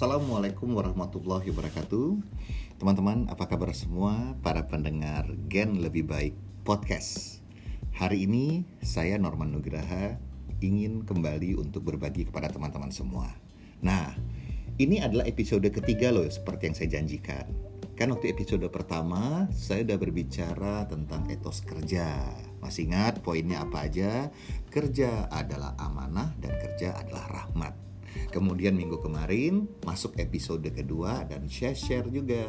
Assalamualaikum 0.00 0.80
warahmatullahi 0.80 1.52
wabarakatuh. 1.52 2.24
Teman-teman, 2.80 3.28
apa 3.28 3.44
kabar 3.44 3.68
semua? 3.76 4.32
Para 4.40 4.64
pendengar 4.64 5.28
Gen 5.52 5.76
Lebih 5.76 6.08
Baik 6.08 6.32
Podcast. 6.64 7.44
Hari 8.00 8.24
ini 8.24 8.64
saya 8.80 9.20
Norman 9.20 9.52
Nugraha 9.52 10.16
ingin 10.64 11.04
kembali 11.04 11.52
untuk 11.60 11.84
berbagi 11.84 12.24
kepada 12.24 12.48
teman-teman 12.48 12.88
semua. 12.88 13.28
Nah, 13.84 14.16
ini 14.80 15.04
adalah 15.04 15.28
episode 15.28 15.68
ketiga 15.68 16.08
loh 16.08 16.24
seperti 16.24 16.72
yang 16.72 16.76
saya 16.80 16.88
janjikan. 16.96 17.44
Kan 17.92 18.16
waktu 18.16 18.32
episode 18.32 18.64
pertama 18.72 19.52
saya 19.52 19.84
udah 19.84 20.00
berbicara 20.00 20.88
tentang 20.88 21.28
etos 21.28 21.60
kerja. 21.60 22.24
Masih 22.64 22.88
ingat 22.88 23.20
poinnya 23.20 23.68
apa 23.68 23.84
aja? 23.84 24.32
Kerja 24.72 25.28
adalah 25.28 25.76
amanah 25.76 26.32
dan 26.40 26.56
kerja 26.56 26.96
adalah 26.96 27.28
rahmat 27.28 27.89
Kemudian 28.30 28.78
minggu 28.78 28.98
kemarin 29.02 29.66
masuk 29.82 30.16
episode 30.18 30.66
kedua 30.70 31.26
dan 31.26 31.46
share-share 31.50 32.06
juga. 32.10 32.46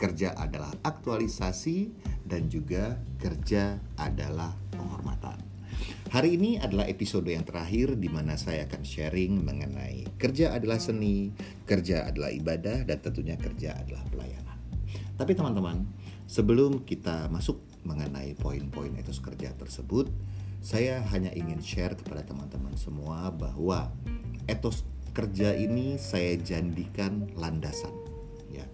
Kerja 0.00 0.32
adalah 0.32 0.72
aktualisasi 0.80 1.92
dan 2.24 2.48
juga 2.48 2.96
kerja 3.20 3.76
adalah 4.00 4.56
penghormatan. 4.72 5.50
Hari 6.10 6.34
ini 6.34 6.58
adalah 6.58 6.90
episode 6.90 7.28
yang 7.30 7.46
terakhir 7.46 7.94
di 7.94 8.10
mana 8.10 8.34
saya 8.34 8.66
akan 8.66 8.82
sharing 8.82 9.46
mengenai 9.46 10.08
kerja 10.18 10.56
adalah 10.56 10.82
seni, 10.82 11.30
kerja 11.68 12.08
adalah 12.08 12.34
ibadah, 12.34 12.82
dan 12.82 12.98
tentunya 12.98 13.38
kerja 13.38 13.78
adalah 13.78 14.02
pelayanan. 14.10 14.58
Tapi 15.14 15.32
teman-teman, 15.36 15.86
sebelum 16.26 16.82
kita 16.82 17.30
masuk 17.30 17.62
mengenai 17.86 18.34
poin-poin 18.34 18.90
etos 18.98 19.22
kerja 19.22 19.54
tersebut, 19.54 20.10
saya 20.60 21.00
hanya 21.14 21.30
ingin 21.32 21.62
share 21.62 21.94
kepada 21.94 22.26
teman-teman 22.26 22.74
semua 22.74 23.30
bahwa 23.30 23.94
etos 24.50 24.82
kerja 25.10 25.54
ini 25.58 25.98
saya 25.98 26.38
jadikan 26.38 27.26
landasan 27.34 27.92
ya. 28.50 28.66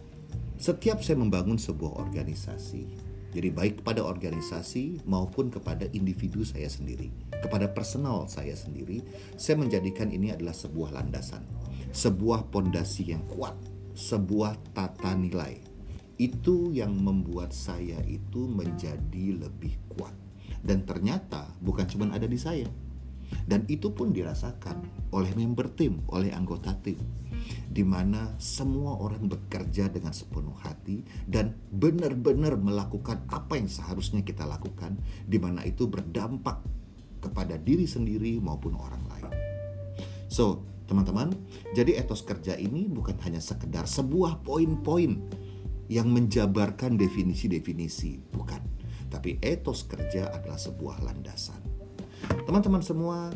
Setiap 0.56 1.00
saya 1.00 1.20
membangun 1.20 1.60
sebuah 1.60 2.00
organisasi, 2.00 2.84
jadi 3.36 3.52
baik 3.52 3.84
kepada 3.84 4.00
organisasi 4.00 5.04
maupun 5.04 5.52
kepada 5.52 5.84
individu 5.92 6.40
saya 6.44 6.72
sendiri, 6.72 7.12
kepada 7.44 7.68
personal 7.68 8.24
saya 8.28 8.56
sendiri, 8.56 9.04
saya 9.36 9.60
menjadikan 9.60 10.08
ini 10.08 10.32
adalah 10.32 10.56
sebuah 10.56 10.96
landasan, 10.96 11.44
sebuah 11.92 12.48
pondasi 12.48 13.12
yang 13.12 13.24
kuat, 13.28 13.56
sebuah 13.92 14.56
tata 14.72 15.12
nilai. 15.12 15.60
Itu 16.16 16.72
yang 16.72 16.96
membuat 16.96 17.52
saya 17.52 18.00
itu 18.08 18.48
menjadi 18.48 19.36
lebih 19.36 19.76
kuat. 19.92 20.16
Dan 20.64 20.88
ternyata 20.88 21.52
bukan 21.60 21.84
cuma 21.84 22.08
ada 22.08 22.24
di 22.24 22.40
saya, 22.40 22.64
dan 23.46 23.66
itu 23.66 23.92
pun 23.94 24.10
dirasakan 24.10 25.10
oleh 25.14 25.30
member 25.34 25.70
tim, 25.72 26.02
oleh 26.10 26.34
anggota 26.34 26.74
tim 26.82 26.98
di 27.70 27.84
mana 27.84 28.34
semua 28.40 28.96
orang 28.98 29.28
bekerja 29.28 29.92
dengan 29.92 30.10
sepenuh 30.10 30.56
hati 30.64 31.04
dan 31.28 31.54
benar-benar 31.70 32.56
melakukan 32.58 33.22
apa 33.30 33.60
yang 33.60 33.68
seharusnya 33.70 34.24
kita 34.24 34.48
lakukan 34.48 34.96
di 35.28 35.36
mana 35.38 35.62
itu 35.62 35.86
berdampak 35.86 36.58
kepada 37.22 37.58
diri 37.58 37.84
sendiri 37.84 38.38
maupun 38.38 38.78
orang 38.78 39.02
lain. 39.10 39.30
So, 40.26 40.62
teman-teman, 40.86 41.34
jadi 41.74 42.02
etos 42.02 42.22
kerja 42.22 42.54
ini 42.58 42.86
bukan 42.90 43.18
hanya 43.22 43.42
sekedar 43.42 43.86
sebuah 43.86 44.42
poin-poin 44.46 45.18
yang 45.86 46.10
menjabarkan 46.10 46.98
definisi-definisi, 46.98 48.34
bukan. 48.34 48.62
Tapi 49.06 49.38
etos 49.38 49.86
kerja 49.86 50.34
adalah 50.34 50.58
sebuah 50.58 50.98
landasan 51.06 51.65
Teman-teman 52.46 52.82
semua, 52.82 53.30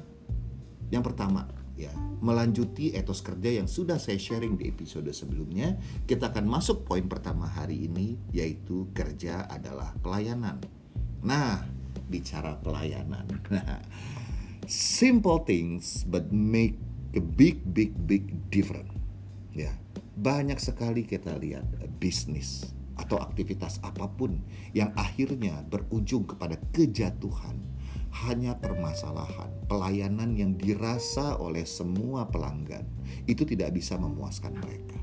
yang 0.91 1.03
pertama 1.03 1.47
ya, 1.79 1.91
melanjuti 2.21 2.93
etos 2.93 3.25
kerja 3.25 3.63
yang 3.63 3.69
sudah 3.71 3.97
saya 3.97 4.21
sharing 4.21 4.61
di 4.61 4.69
episode 4.69 5.09
sebelumnya, 5.17 5.81
kita 6.05 6.29
akan 6.29 6.45
masuk 6.45 6.85
poin 6.85 7.09
pertama 7.09 7.49
hari 7.49 7.89
ini 7.89 8.21
yaitu 8.31 8.93
kerja 8.93 9.49
adalah 9.49 9.97
pelayanan. 10.05 10.61
Nah, 11.25 11.65
bicara 12.11 12.59
pelayanan. 12.61 13.27
Nah, 13.51 13.83
simple 14.71 15.43
things 15.43 16.07
but 16.07 16.31
make 16.31 16.79
a 17.19 17.23
big 17.23 17.67
big 17.75 17.91
big 18.07 18.31
difference. 18.55 18.95
Ya, 19.51 19.75
banyak 20.15 20.63
sekali 20.63 21.03
kita 21.03 21.35
lihat 21.35 21.67
bisnis 21.99 22.71
atau 22.95 23.19
aktivitas 23.19 23.81
apa 23.83 24.07
pun 24.07 24.39
yang 24.77 24.95
akhirnya 24.95 25.65
berujung 25.67 26.29
kepada 26.29 26.55
kejatuhan 26.71 27.59
hanya 28.11 28.59
permasalahan 28.59 29.61
pelayanan 29.71 30.35
yang 30.35 30.59
dirasa 30.59 31.39
oleh 31.39 31.63
semua 31.63 32.27
pelanggan 32.27 32.83
itu 33.31 33.47
tidak 33.47 33.71
bisa 33.71 33.95
memuaskan 33.95 34.59
mereka. 34.59 34.99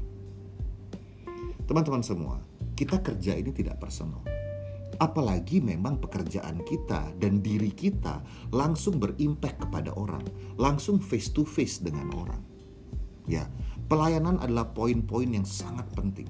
Teman-teman 1.64 2.04
semua, 2.04 2.44
kita 2.76 3.00
kerja 3.00 3.40
ini 3.40 3.56
tidak 3.56 3.80
personal. 3.80 4.20
Apalagi 5.00 5.64
memang 5.64 6.04
pekerjaan 6.04 6.64
kita 6.68 7.16
dan 7.16 7.40
diri 7.40 7.72
kita 7.72 8.20
langsung 8.52 9.00
berimpact 9.00 9.64
kepada 9.64 9.96
orang, 9.96 10.24
langsung 10.60 11.00
face 11.00 11.32
to 11.32 11.48
face 11.48 11.80
dengan 11.80 12.12
orang. 12.12 12.44
Ya, 13.28 13.48
pelayanan 13.88 14.40
adalah 14.40 14.68
poin-poin 14.72 15.28
yang 15.32 15.44
sangat 15.48 15.88
penting. 15.96 16.28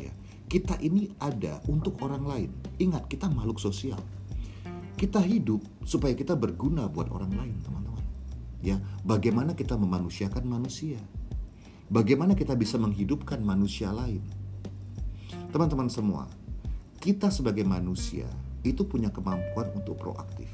Ya, 0.00 0.12
kita 0.48 0.76
ini 0.80 1.12
ada 1.20 1.60
untuk 1.68 2.00
orang 2.00 2.24
lain. 2.24 2.50
Ingat, 2.80 3.08
kita 3.12 3.28
makhluk 3.28 3.60
sosial 3.60 4.00
kita 5.02 5.18
hidup 5.18 5.58
supaya 5.82 6.14
kita 6.14 6.38
berguna 6.38 6.86
buat 6.86 7.10
orang 7.10 7.34
lain, 7.34 7.58
teman-teman. 7.66 8.06
Ya, 8.62 8.78
bagaimana 9.02 9.58
kita 9.58 9.74
memanusiakan 9.74 10.46
manusia? 10.46 11.02
Bagaimana 11.90 12.38
kita 12.38 12.54
bisa 12.54 12.78
menghidupkan 12.78 13.42
manusia 13.42 13.90
lain? 13.90 14.22
Teman-teman 15.50 15.90
semua, 15.90 16.30
kita 17.02 17.34
sebagai 17.34 17.66
manusia 17.66 18.30
itu 18.62 18.86
punya 18.86 19.10
kemampuan 19.10 19.74
untuk 19.74 19.98
proaktif. 19.98 20.46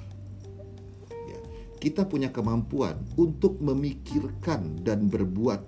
Ya, 1.13 1.41
kita 1.77 2.09
punya 2.09 2.33
kemampuan 2.33 2.97
untuk 3.21 3.61
memikirkan 3.61 4.81
dan 4.81 5.13
berbuat 5.13 5.61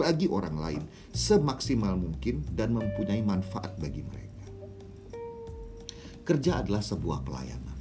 bagi 0.00 0.24
orang 0.32 0.56
lain 0.56 0.82
semaksimal 1.12 2.00
mungkin 2.00 2.48
dan 2.48 2.72
mempunyai 2.72 3.20
manfaat 3.20 3.76
bagi 3.76 4.00
mereka. 4.00 4.44
Kerja 6.24 6.64
adalah 6.64 6.80
sebuah 6.80 7.20
pelayanan. 7.20 7.73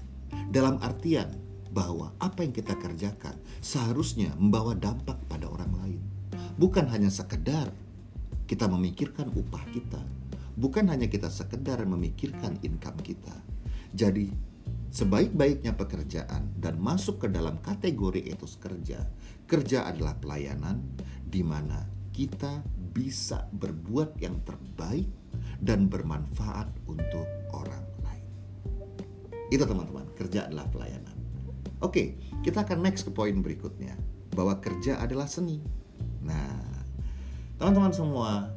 Dalam 0.53 0.77
artian 0.85 1.33
bahwa 1.73 2.13
apa 2.21 2.45
yang 2.45 2.53
kita 2.53 2.77
kerjakan 2.77 3.33
seharusnya 3.57 4.37
membawa 4.37 4.77
dampak 4.77 5.17
pada 5.25 5.49
orang 5.49 5.73
lain. 5.81 6.01
Bukan 6.61 6.85
hanya 6.93 7.09
sekedar 7.09 7.73
kita 8.45 8.69
memikirkan 8.69 9.33
upah 9.33 9.65
kita. 9.73 9.97
Bukan 10.53 10.93
hanya 10.93 11.09
kita 11.09 11.33
sekedar 11.33 11.81
memikirkan 11.89 12.61
income 12.61 13.01
kita. 13.01 13.33
Jadi 13.97 14.29
sebaik-baiknya 14.93 15.73
pekerjaan 15.73 16.53
dan 16.61 16.77
masuk 16.77 17.25
ke 17.25 17.27
dalam 17.33 17.57
kategori 17.65 18.21
etos 18.29 18.61
kerja, 18.61 19.01
kerja 19.49 19.89
adalah 19.89 20.13
pelayanan 20.21 20.85
di 21.25 21.41
mana 21.41 21.81
kita 22.13 22.61
bisa 22.93 23.49
berbuat 23.49 24.21
yang 24.21 24.37
terbaik 24.45 25.09
dan 25.57 25.89
bermanfaat 25.89 26.69
untuk 26.85 27.25
orang 27.57 27.92
itu 29.53 29.69
teman-teman, 29.69 30.09
kerja 30.17 30.49
adalah 30.49 30.65
pelayanan. 30.73 31.13
Oke, 31.85 32.17
kita 32.41 32.65
akan 32.65 32.81
next 32.81 33.05
ke 33.05 33.11
poin 33.13 33.37
berikutnya 33.37 33.93
bahwa 34.33 34.57
kerja 34.57 34.97
adalah 34.97 35.29
seni. 35.29 35.61
Nah, 36.25 36.81
teman-teman 37.61 37.93
semua, 37.93 38.49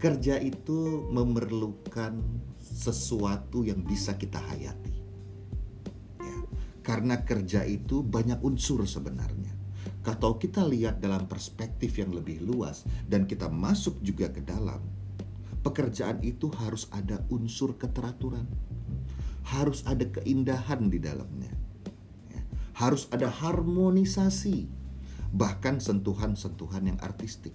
kerja 0.00 0.40
itu 0.40 1.04
memerlukan 1.12 2.16
sesuatu 2.56 3.68
yang 3.68 3.84
bisa 3.84 4.16
kita 4.16 4.40
hayati. 4.40 4.96
Ya, 6.24 6.36
karena 6.80 7.20
kerja 7.20 7.68
itu 7.68 8.00
banyak 8.00 8.40
unsur 8.40 8.88
sebenarnya. 8.88 9.52
Kalau 10.00 10.40
kita 10.40 10.64
lihat 10.64 11.04
dalam 11.04 11.28
perspektif 11.28 12.00
yang 12.00 12.16
lebih 12.16 12.40
luas 12.40 12.88
dan 13.04 13.28
kita 13.28 13.52
masuk 13.52 14.00
juga 14.00 14.32
ke 14.32 14.40
dalam, 14.40 14.80
pekerjaan 15.60 16.24
itu 16.24 16.48
harus 16.56 16.88
ada 16.88 17.20
unsur 17.28 17.76
keteraturan 17.76 18.48
harus 19.46 19.84
ada 19.88 20.04
keindahan 20.06 20.92
di 20.92 20.98
dalamnya. 21.00 21.52
Ya. 22.28 22.42
Harus 22.76 23.08
ada 23.12 23.28
harmonisasi, 23.28 24.68
bahkan 25.32 25.78
sentuhan-sentuhan 25.78 26.94
yang 26.94 26.98
artistik. 27.00 27.54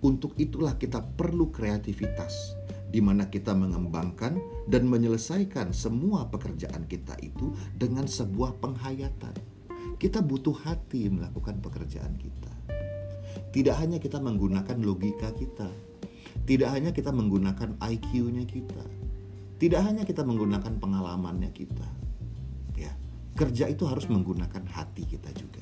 Untuk 0.00 0.32
itulah 0.40 0.80
kita 0.80 1.04
perlu 1.04 1.52
kreativitas, 1.52 2.56
di 2.88 3.04
mana 3.04 3.28
kita 3.28 3.52
mengembangkan 3.52 4.40
dan 4.64 4.88
menyelesaikan 4.88 5.76
semua 5.76 6.32
pekerjaan 6.32 6.88
kita 6.88 7.14
itu 7.20 7.52
dengan 7.76 8.08
sebuah 8.08 8.58
penghayatan. 8.58 9.36
Kita 10.00 10.24
butuh 10.24 10.56
hati 10.64 11.12
melakukan 11.12 11.60
pekerjaan 11.60 12.16
kita. 12.16 12.48
Tidak 13.52 13.76
hanya 13.76 14.00
kita 14.00 14.16
menggunakan 14.16 14.80
logika 14.80 15.36
kita, 15.36 15.68
tidak 16.48 16.68
hanya 16.72 16.90
kita 16.90 17.12
menggunakan 17.12 17.76
IQ-nya 17.78 18.48
kita, 18.48 18.84
tidak 19.60 19.84
hanya 19.84 20.08
kita 20.08 20.24
menggunakan 20.24 20.80
pengalamannya 20.80 21.52
kita. 21.52 21.88
Ya, 22.80 22.96
kerja 23.36 23.68
itu 23.68 23.84
harus 23.84 24.08
menggunakan 24.08 24.64
hati 24.72 25.04
kita 25.04 25.28
juga. 25.36 25.60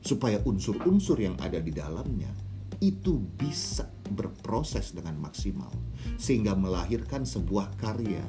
Supaya 0.00 0.40
unsur-unsur 0.48 1.20
yang 1.20 1.36
ada 1.36 1.60
di 1.60 1.76
dalamnya 1.76 2.32
itu 2.80 3.20
bisa 3.20 3.88
berproses 4.12 4.96
dengan 4.96 5.16
maksimal 5.20 5.72
sehingga 6.16 6.56
melahirkan 6.56 7.28
sebuah 7.28 7.76
karya, 7.76 8.24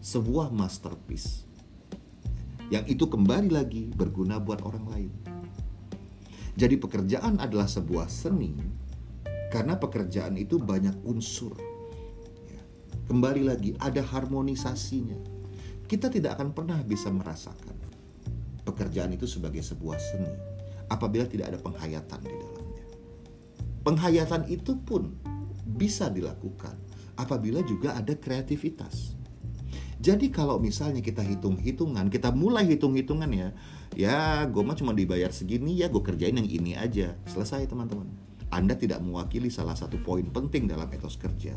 sebuah 0.00 0.48
masterpiece 0.48 1.46
yang 2.66 2.82
itu 2.90 3.06
kembali 3.06 3.50
lagi 3.54 3.86
berguna 3.94 4.42
buat 4.42 4.58
orang 4.66 4.86
lain. 4.90 5.12
Jadi 6.56 6.74
pekerjaan 6.80 7.38
adalah 7.38 7.70
sebuah 7.70 8.10
seni 8.10 8.56
karena 9.52 9.78
pekerjaan 9.78 10.34
itu 10.34 10.58
banyak 10.58 11.04
unsur. 11.06 11.75
Kembali 13.06 13.46
lagi 13.46 13.70
ada 13.78 14.02
harmonisasinya. 14.02 15.38
Kita 15.86 16.10
tidak 16.10 16.34
akan 16.38 16.50
pernah 16.50 16.82
bisa 16.82 17.06
merasakan 17.14 17.78
pekerjaan 18.66 19.14
itu 19.14 19.30
sebagai 19.30 19.62
sebuah 19.62 19.94
seni 20.02 20.26
apabila 20.90 21.22
tidak 21.30 21.54
ada 21.54 21.58
penghayatan 21.62 22.20
di 22.26 22.34
dalamnya. 22.34 22.84
Penghayatan 23.86 24.50
itu 24.50 24.74
pun 24.82 25.14
bisa 25.62 26.10
dilakukan 26.10 26.74
apabila 27.14 27.62
juga 27.62 27.94
ada 27.94 28.18
kreativitas. 28.18 29.14
Jadi 29.96 30.28
kalau 30.28 30.58
misalnya 30.58 31.00
kita 31.00 31.24
hitung-hitungan, 31.24 32.10
kita 32.12 32.34
mulai 32.34 32.68
hitung-hitungan 32.68 33.30
ya, 33.32 33.48
ya 33.96 34.18
gue 34.44 34.60
mah 34.66 34.76
cuma 34.76 34.92
dibayar 34.92 35.30
segini 35.30 35.78
ya 35.78 35.88
gue 35.88 36.02
kerjain 36.02 36.36
yang 36.36 36.50
ini 36.50 36.74
aja. 36.74 37.14
Selesai 37.30 37.70
teman-teman. 37.70 38.10
Anda 38.50 38.78
tidak 38.78 39.02
mewakili 39.02 39.50
salah 39.50 39.74
satu 39.74 39.98
poin 40.02 40.26
penting 40.30 40.70
dalam 40.70 40.86
etos 40.94 41.18
kerja, 41.18 41.56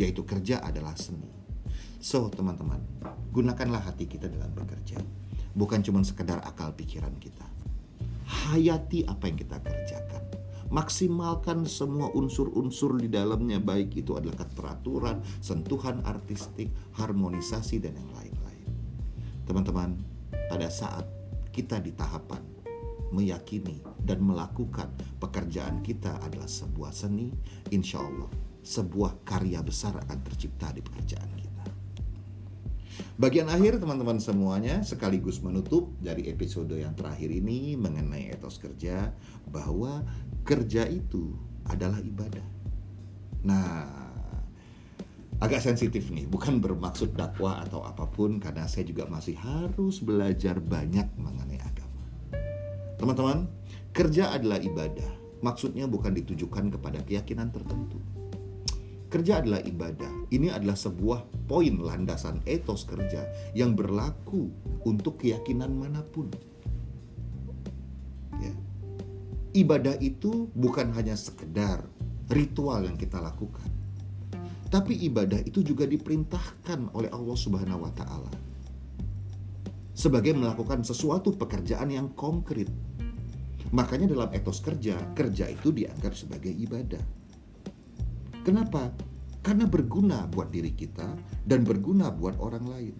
yaitu 0.00 0.24
kerja 0.24 0.64
adalah 0.64 0.96
seni. 0.96 1.28
So 2.00 2.32
teman-teman, 2.32 2.80
gunakanlah 3.36 3.92
hati 3.92 4.08
kita 4.08 4.32
dalam 4.32 4.56
bekerja. 4.56 4.96
Bukan 5.52 5.84
cuma 5.84 6.00
sekedar 6.00 6.40
akal 6.40 6.72
pikiran 6.72 7.12
kita. 7.20 7.44
Hayati 8.24 9.04
apa 9.04 9.28
yang 9.28 9.36
kita 9.36 9.60
kerjakan 9.60 10.24
maksimalkan 10.70 11.66
semua 11.66 12.14
unsur-unsur 12.14 12.94
di 13.02 13.10
dalamnya 13.10 13.58
baik 13.58 14.06
itu 14.06 14.14
adalah 14.14 14.46
keteraturan, 14.46 15.18
sentuhan 15.42 15.98
artistik, 16.06 16.70
harmonisasi 16.94 17.82
dan 17.82 17.98
yang 17.98 18.10
lain-lain. 18.14 18.70
Teman-teman, 19.44 19.98
pada 20.30 20.70
saat 20.70 21.10
kita 21.50 21.82
di 21.82 21.90
tahapan 21.90 22.38
meyakini 23.10 23.82
dan 23.98 24.22
melakukan 24.22 24.94
pekerjaan 25.18 25.82
kita 25.82 26.22
adalah 26.22 26.46
sebuah 26.46 26.94
seni, 26.94 27.34
insya 27.74 27.98
Allah 27.98 28.49
sebuah 28.60 29.24
karya 29.24 29.60
besar 29.64 29.96
akan 29.96 30.18
tercipta 30.24 30.70
di 30.72 30.84
pekerjaan 30.84 31.30
kita. 31.36 31.64
Bagian 33.20 33.52
akhir 33.52 33.80
teman-teman 33.80 34.16
semuanya 34.16 34.80
sekaligus 34.80 35.44
menutup 35.44 35.92
dari 36.00 36.28
episode 36.32 36.72
yang 36.72 36.96
terakhir 36.96 37.28
ini 37.28 37.76
mengenai 37.76 38.32
etos 38.32 38.56
kerja 38.56 39.12
bahwa 39.48 40.04
kerja 40.44 40.88
itu 40.88 41.36
adalah 41.68 42.00
ibadah. 42.00 42.44
Nah, 43.44 43.88
agak 45.40 45.64
sensitif 45.64 46.12
nih, 46.12 46.28
bukan 46.28 46.60
bermaksud 46.60 47.16
dakwah 47.16 47.64
atau 47.64 47.80
apa 47.84 48.04
pun 48.08 48.36
karena 48.36 48.68
saya 48.68 48.84
juga 48.84 49.08
masih 49.08 49.36
harus 49.40 50.04
belajar 50.04 50.60
banyak 50.60 51.08
mengenai 51.16 51.60
agama. 51.60 52.04
Teman-teman, 53.00 53.48
kerja 53.96 54.36
adalah 54.36 54.60
ibadah. 54.60 55.08
Maksudnya 55.40 55.88
bukan 55.88 56.12
ditujukan 56.12 56.68
kepada 56.76 57.00
keyakinan 57.00 57.48
tertentu. 57.48 57.96
Kerja 59.10 59.42
adalah 59.42 59.58
ibadah. 59.66 60.30
Ini 60.30 60.54
adalah 60.54 60.78
sebuah 60.78 61.50
poin 61.50 61.82
landasan 61.82 62.38
etos 62.46 62.86
kerja 62.86 63.26
yang 63.58 63.74
berlaku 63.74 64.54
untuk 64.86 65.18
keyakinan 65.18 65.74
mana 65.74 66.00
pun 66.06 66.30
ibadah 69.50 69.98
itu 69.98 70.46
bukan 70.54 70.94
hanya 70.94 71.18
sekedar 71.18 71.82
ritual 72.30 72.86
yang 72.86 72.94
kita 72.94 73.18
lakukan. 73.18 73.66
Tapi 74.70 74.94
ibadah 75.10 75.42
itu 75.42 75.66
juga 75.66 75.82
diperintahkan 75.82 76.94
oleh 76.94 77.10
Allah 77.10 77.34
Subhanahu 77.36 77.82
wa 77.82 77.90
taala. 77.90 78.30
Sebagai 79.90 80.32
melakukan 80.32 80.86
sesuatu 80.86 81.34
pekerjaan 81.34 81.90
yang 81.90 82.14
konkret. 82.14 82.70
Makanya 83.74 84.14
dalam 84.14 84.30
etos 84.30 84.62
kerja, 84.62 84.94
kerja 85.12 85.50
itu 85.50 85.74
dianggap 85.74 86.14
sebagai 86.14 86.54
ibadah. 86.54 87.19
Kenapa? 88.40 88.88
Karena 89.44 89.68
berguna 89.68 90.24
buat 90.28 90.48
diri 90.48 90.72
kita 90.72 91.16
dan 91.44 91.64
berguna 91.64 92.08
buat 92.08 92.40
orang 92.40 92.64
lain. 92.68 92.94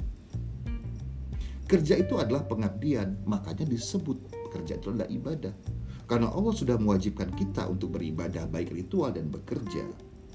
Kerja 1.65 1.97
itu 1.97 2.19
adalah 2.19 2.45
pengabdian, 2.45 3.25
makanya 3.25 3.65
disebut 3.65 4.19
kerja 4.51 4.77
itu 4.77 4.91
adalah 4.93 5.09
ibadah. 5.09 5.55
Karena 6.05 6.29
Allah 6.35 6.51
sudah 6.51 6.75
mewajibkan 6.77 7.31
kita 7.39 7.71
untuk 7.71 7.95
beribadah 7.95 8.51
baik 8.51 8.75
ritual 8.75 9.15
dan 9.15 9.31
bekerja 9.31 9.87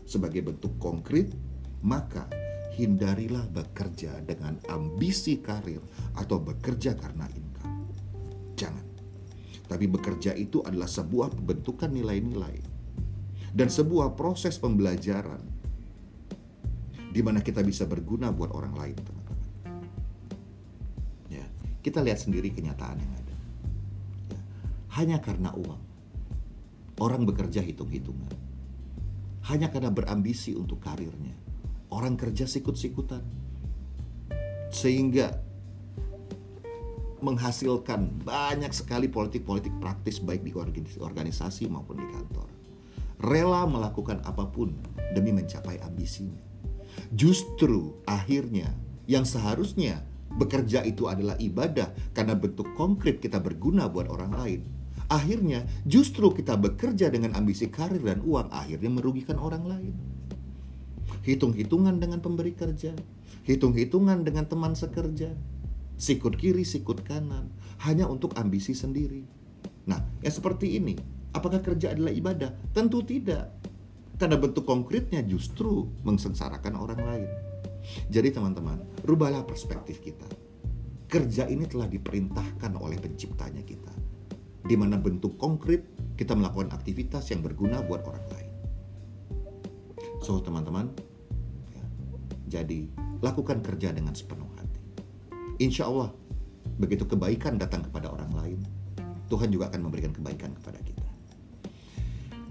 sebagai 0.07 0.45
bentuk 0.45 0.73
konkret, 0.79 1.35
maka 1.83 2.25
hindarilah 2.79 3.45
bekerja 3.51 4.23
dengan 4.23 4.55
ambisi 4.71 5.43
karir 5.43 5.83
atau 6.15 6.39
bekerja 6.39 6.95
karena 6.95 7.27
income. 7.35 7.91
Jangan. 8.55 8.85
Tapi 9.65 9.85
bekerja 9.91 10.37
itu 10.37 10.63
adalah 10.63 10.87
sebuah 10.87 11.35
pembentukan 11.35 11.91
nilai-nilai 11.91 12.75
dan 13.55 13.71
sebuah 13.71 14.19
proses 14.19 14.59
pembelajaran 14.59 15.39
di 17.15 17.23
mana 17.23 17.39
kita 17.39 17.63
bisa 17.63 17.87
berguna 17.87 18.27
buat 18.35 18.51
orang 18.51 18.75
lain, 18.75 18.97
teman-teman. 18.99 19.47
Ya, 21.31 21.47
kita 21.79 22.03
lihat 22.03 22.19
sendiri 22.19 22.51
kenyataan 22.51 22.99
yang 22.99 23.13
ada 23.15 23.25
hanya 24.95 25.19
karena 25.19 25.51
uang. 25.51 25.83
Orang 27.03 27.27
bekerja 27.27 27.59
hitung-hitungan. 27.59 28.31
Hanya 29.51 29.67
karena 29.67 29.91
berambisi 29.91 30.55
untuk 30.55 30.79
karirnya. 30.79 31.35
Orang 31.91 32.15
kerja 32.15 32.47
sikut-sikutan. 32.47 33.19
Sehingga 34.71 35.35
menghasilkan 37.19 38.23
banyak 38.23 38.71
sekali 38.71 39.11
politik-politik 39.11 39.75
praktis 39.83 40.23
baik 40.23 40.47
di 40.47 40.55
organisasi 40.95 41.67
maupun 41.67 41.99
di 41.99 42.07
kantor. 42.07 42.54
Rela 43.25 43.66
melakukan 43.66 44.22
apa 44.22 44.45
pun 44.54 44.77
demi 45.18 45.33
mencapai 45.33 45.81
ambisinya. 45.81 46.39
Justru 47.10 47.98
akhirnya 48.06 48.69
yang 49.10 49.25
seharusnya 49.25 50.06
bekerja 50.38 50.86
itu 50.86 51.10
adalah 51.10 51.33
ibadah 51.42 51.89
karena 52.13 52.38
bentuk 52.38 52.69
konkret 52.77 53.18
kita 53.18 53.42
berguna 53.42 53.89
buat 53.89 54.07
orang 54.13 54.33
lain 54.38 54.62
Akhirnya 55.06 55.70
justru 55.86 56.34
kita 56.34 56.58
bekerja 56.58 57.13
dengan 57.13 57.38
ambisi 57.38 57.70
karir 57.70 58.01
dan 58.01 58.25
uang 58.25 58.50
akhirnya 58.50 58.89
merugikan 58.89 59.38
orang 59.38 59.62
lain. 59.70 59.94
Hitung-hitungan 61.22 62.01
dengan 62.01 62.25
pemberi 62.25 62.58
kerja, 62.58 62.94
hitung-hitungan 63.46 64.25
dengan 64.25 64.50
teman 64.50 64.74
sekerja, 64.74 65.29
sikut 66.01 66.34
kiri, 66.38 66.65
sikut 66.65 67.05
kanan, 67.05 67.53
hanya 67.86 68.10
untuk 68.10 68.34
ambisi 68.34 68.74
sendiri. 68.74 69.22
Nah, 69.86 70.01
yang 70.25 70.34
seperti 70.34 70.82
ini, 70.82 70.98
apakah 71.36 71.60
kerja 71.60 71.92
adalah 71.92 72.15
ibadah? 72.15 72.72
Tentu 72.72 73.04
tidak. 73.04 73.51
Karena 74.15 74.39
bentuk 74.39 74.63
konkretnya 74.63 75.20
justru 75.27 75.92
mengsengsarakan 76.08 76.74
orang 76.80 77.01
lain. 77.04 77.30
Jadi 78.08 78.32
teman-teman, 78.32 78.80
rubahlah 79.04 79.44
perspektif 79.44 80.00
kita. 80.00 80.25
Kerja 81.06 81.51
ini 81.51 81.68
telah 81.68 81.86
diperintahkan 81.92 82.80
oleh 82.80 82.98
penciptanya 82.98 83.62
kita 83.62 84.06
di 84.65 84.74
mana 84.74 84.98
bentuk 84.98 85.38
konkret 85.38 85.86
kita 86.18 86.34
melakukan 86.34 86.74
aktivitas 86.74 87.30
yang 87.30 87.46
berguna 87.46 87.86
buat 87.86 88.01
orang 88.01 88.25
lain. 88.34 88.51
So, 90.25 90.42
teman-teman, 90.42 90.89
ya, 91.70 91.86
jadi 92.50 92.89
lakukan 93.22 93.62
kerja 93.62 93.94
dengan 93.94 94.18
sepenuh 94.18 94.50
hati. 94.58 94.82
Insya 95.62 95.86
Allah, 95.86 96.10
begitu 96.82 97.06
kebaikan 97.06 97.62
datang 97.62 97.86
kepada 97.86 98.10
orang 98.10 98.32
lain, 98.34 98.60
Tuhan 99.30 99.54
juga 99.54 99.70
akan 99.70 99.86
memberikan 99.86 100.18
kebaikan 100.18 100.58
kepada 100.58 100.82
kita. 100.82 101.04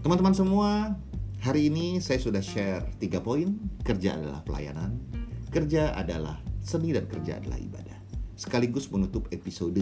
Teman-teman 0.05 0.37
semua, 0.37 1.01
hari 1.41 1.73
ini 1.73 1.97
saya 1.97 2.21
sudah 2.21 2.45
share 2.45 2.85
tiga 3.01 3.25
poin. 3.25 3.57
Kerja 3.81 4.21
adalah 4.21 4.45
pelayanan, 4.45 5.01
kerja 5.49 5.97
adalah 5.97 6.45
seni 6.61 6.93
dan 6.93 7.09
kerja 7.09 7.41
adalah 7.41 7.57
ibadah. 7.57 8.05
Sekaligus 8.37 8.93
menutup 8.93 9.33
episode 9.33 9.81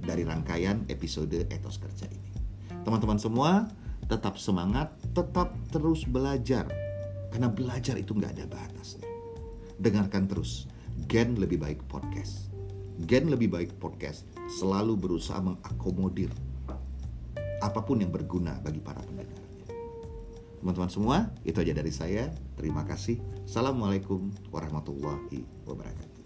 dari 0.00 0.24
rangkaian 0.24 0.88
episode 0.88 1.44
etos 1.52 1.76
kerja 1.76 2.08
ini. 2.08 2.32
Teman-teman 2.88 3.20
semua, 3.20 3.68
tetap 4.08 4.40
semangat, 4.40 4.96
tetap 5.12 5.52
terus 5.68 6.08
belajar. 6.08 6.64
Karena 7.28 7.52
belajar 7.52 8.00
itu 8.00 8.16
nggak 8.16 8.40
ada 8.40 8.48
batasnya. 8.48 9.04
Dengarkan 9.76 10.24
terus 10.24 10.72
Gen 11.04 11.36
Lebih 11.36 11.60
Baik 11.60 11.84
Podcast. 11.84 12.48
Gen 13.04 13.28
Lebih 13.28 13.52
Baik 13.52 13.76
Podcast 13.76 14.24
selalu 14.56 14.96
berusaha 14.96 15.36
mengakomodir 15.44 16.32
apa 17.60 17.84
pun 17.84 18.00
yang 18.00 18.08
berguna 18.08 18.56
bagi 18.64 18.80
para 18.80 19.04
pendengarnya. 19.04 19.39
Teman-teman 20.60 20.92
semua, 20.92 21.16
itu 21.40 21.56
aja 21.56 21.72
dari 21.72 21.88
saya. 21.88 22.28
Terima 22.60 22.84
kasih. 22.84 23.16
Assalamualaikum 23.48 24.28
warahmatullahi 24.52 25.40
wabarakatuh. 25.64 26.19